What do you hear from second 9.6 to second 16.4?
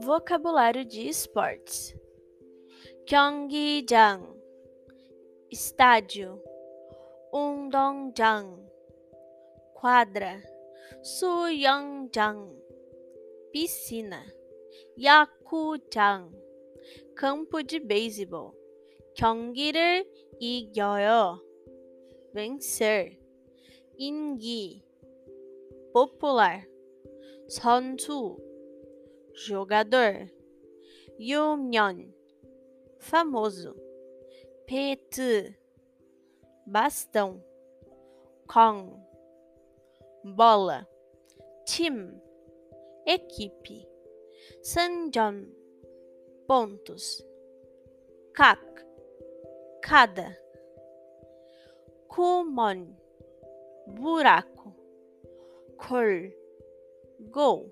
quadra, 수영장, piscina, 야구장,